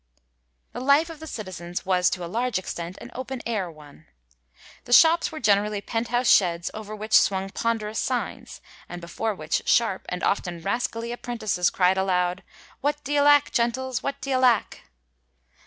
'^ 0.69 0.73
The 0.73 0.79
life 0.79 1.11
of 1.11 1.19
the 1.19 1.27
citizens 1.27 1.85
was 1.85 2.09
to 2.09 2.25
a 2.25 2.25
large 2.25 2.57
extent 2.57 2.97
an 3.01 3.11
open 3.13 3.39
air 3.45 3.69
one. 3.69 4.07
The 4.85 4.93
shops 4.93 5.31
were 5.31 5.39
generally 5.39 5.79
penthouse 5.79 6.27
sheds 6.27 6.71
over 6.73 6.95
which 6.95 7.13
swung 7.13 7.51
ponderous 7.51 7.99
signs, 7.99 8.61
and 8.89 8.99
before 8.99 9.35
which 9.35 9.61
sharp, 9.69 10.07
and 10.09 10.23
often 10.23 10.59
rascally, 10.63 11.11
apprentices 11.11 11.69
cried 11.69 11.99
aloud,• 11.99 12.41
What 12.81 13.03
d'ye 13.03 13.21
lack, 13.21 13.51
gentles? 13.51 14.01
what 14.01 14.19
d'ye 14.21 14.35
lack 14.37 14.89